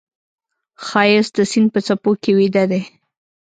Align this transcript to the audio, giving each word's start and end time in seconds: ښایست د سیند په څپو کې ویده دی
ښایست 0.85 1.31
د 1.37 1.39
سیند 1.51 1.69
په 1.73 1.79
څپو 1.85 2.11
کې 2.21 2.31
ویده 2.37 2.63
دی 2.71 2.81